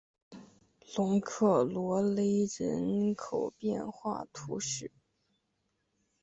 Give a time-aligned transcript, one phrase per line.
[0.95, 2.23] 龙克罗勒
[2.57, 4.91] 人口变化图示